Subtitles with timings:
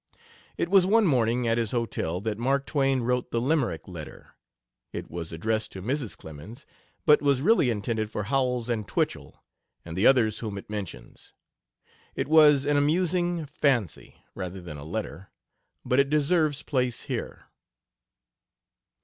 [0.57, 4.31] It was one morning, at his hotel, that Mark Twain wrote the Limerick letter.
[4.91, 6.17] It was addressed to Mrs.
[6.17, 6.65] Clemens,
[7.05, 9.43] but was really intended for Howells and Twichell
[9.85, 11.33] and the others whom it mentions.
[12.15, 15.29] It was an amusing fancy, rather than a letter,
[15.85, 17.45] but it deserves place here.